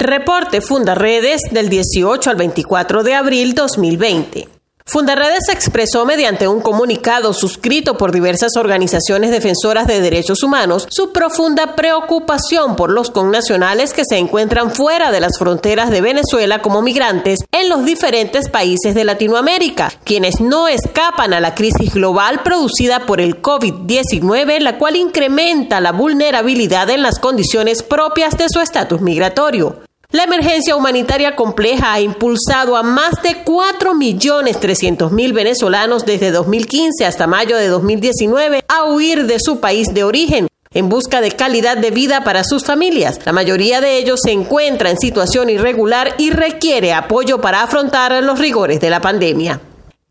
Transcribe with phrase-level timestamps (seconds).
[0.00, 4.48] Reporte Fundaredes del 18 al 24 de abril 2020.
[4.86, 11.74] Fundaredes expresó mediante un comunicado suscrito por diversas organizaciones defensoras de derechos humanos su profunda
[11.74, 17.40] preocupación por los connacionales que se encuentran fuera de las fronteras de Venezuela como migrantes
[17.50, 23.22] en los diferentes países de Latinoamérica, quienes no escapan a la crisis global producida por
[23.22, 29.83] el COVID-19, la cual incrementa la vulnerabilidad en las condiciones propias de su estatus migratorio.
[30.14, 37.56] La emergencia humanitaria compleja ha impulsado a más de 4.300.000 venezolanos desde 2015 hasta mayo
[37.56, 42.22] de 2019 a huir de su país de origen en busca de calidad de vida
[42.22, 43.18] para sus familias.
[43.24, 48.38] La mayoría de ellos se encuentra en situación irregular y requiere apoyo para afrontar los
[48.38, 49.60] rigores de la pandemia.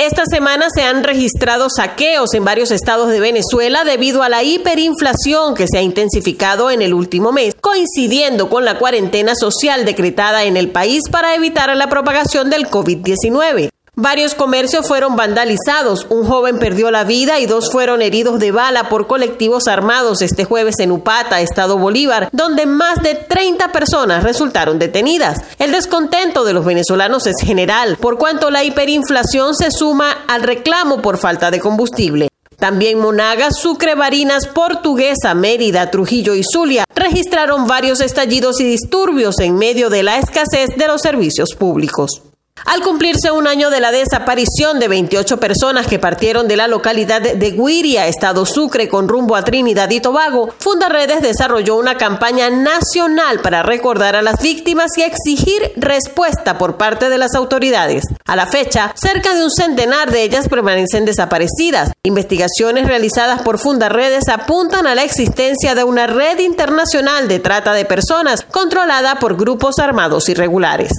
[0.00, 5.54] Esta semana se han registrado saqueos en varios estados de Venezuela debido a la hiperinflación
[5.54, 10.56] que se ha intensificado en el último mes, coincidiendo con la cuarentena social decretada en
[10.56, 13.68] el país para evitar la propagación del COVID-19.
[14.02, 18.88] Varios comercios fueron vandalizados, un joven perdió la vida y dos fueron heridos de bala
[18.88, 24.78] por colectivos armados este jueves en Upata, Estado Bolívar, donde más de 30 personas resultaron
[24.78, 25.42] detenidas.
[25.58, 31.02] El descontento de los venezolanos es general, por cuanto la hiperinflación se suma al reclamo
[31.02, 32.28] por falta de combustible.
[32.56, 39.56] También Monagas, Sucre, Barinas, Portuguesa, Mérida, Trujillo y Zulia registraron varios estallidos y disturbios en
[39.56, 42.22] medio de la escasez de los servicios públicos.
[42.66, 47.20] Al cumplirse un año de la desaparición de 28 personas que partieron de la localidad
[47.20, 53.40] de Guiria, Estado Sucre, con rumbo a Trinidad y Tobago, Fundaredes desarrolló una campaña nacional
[53.40, 58.04] para recordar a las víctimas y exigir respuesta por parte de las autoridades.
[58.26, 61.92] A la fecha, cerca de un centenar de ellas permanecen desaparecidas.
[62.02, 67.84] Investigaciones realizadas por Fundaredes apuntan a la existencia de una red internacional de trata de
[67.84, 70.92] personas controlada por grupos armados irregulares.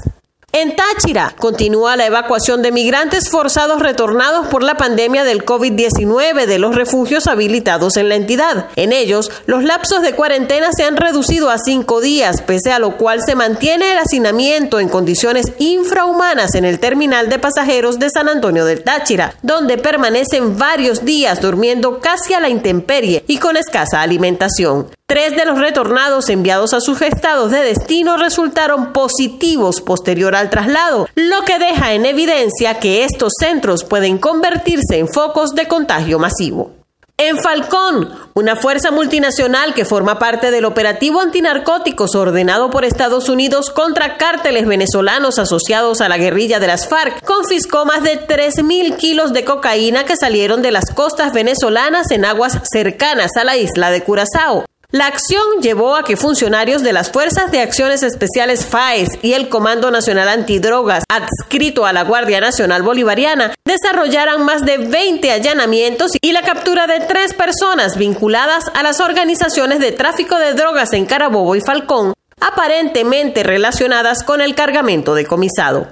[0.54, 6.60] En Táchira continúa la evacuación de migrantes forzados retornados por la pandemia del COVID-19 de
[6.60, 8.68] los refugios habilitados en la entidad.
[8.76, 12.98] En ellos, los lapsos de cuarentena se han reducido a cinco días, pese a lo
[12.98, 18.28] cual se mantiene el hacinamiento en condiciones infrahumanas en el terminal de pasajeros de San
[18.28, 24.02] Antonio del Táchira, donde permanecen varios días durmiendo casi a la intemperie y con escasa
[24.02, 24.90] alimentación.
[25.12, 31.06] Tres de los retornados enviados a sus estados de destino resultaron positivos posterior al traslado,
[31.16, 36.72] lo que deja en evidencia que estos centros pueden convertirse en focos de contagio masivo.
[37.18, 43.70] En Falcón, una fuerza multinacional que forma parte del operativo antinarcóticos ordenado por Estados Unidos
[43.70, 49.34] contra cárteles venezolanos asociados a la guerrilla de las FARC, confiscó más de 3.000 kilos
[49.34, 54.04] de cocaína que salieron de las costas venezolanas en aguas cercanas a la isla de
[54.04, 54.64] Curazao.
[54.92, 59.48] La acción llevó a que funcionarios de las Fuerzas de Acciones Especiales FAES y el
[59.48, 66.34] Comando Nacional Antidrogas, adscrito a la Guardia Nacional Bolivariana, desarrollaran más de 20 allanamientos y
[66.34, 71.56] la captura de tres personas vinculadas a las organizaciones de tráfico de drogas en Carabobo
[71.56, 75.88] y Falcón, aparentemente relacionadas con el cargamento decomisado.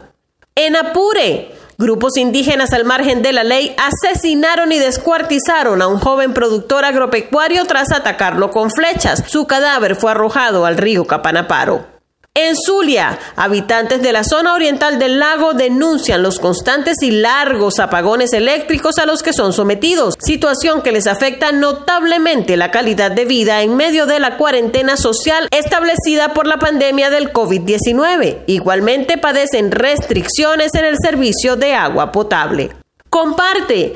[0.56, 6.34] En Apure, Grupos indígenas al margen de la ley asesinaron y descuartizaron a un joven
[6.34, 9.23] productor agropecuario tras atacarlo con flechas.
[9.28, 11.88] Su cadáver fue arrojado al río Capanaparo.
[12.35, 18.34] En Zulia, habitantes de la zona oriental del lago denuncian los constantes y largos apagones
[18.34, 23.62] eléctricos a los que son sometidos, situación que les afecta notablemente la calidad de vida
[23.62, 28.44] en medio de la cuarentena social establecida por la pandemia del COVID-19.
[28.45, 32.69] Igualmente padecen restricciones en el servicio de agua potable.
[33.09, 33.95] Comparte.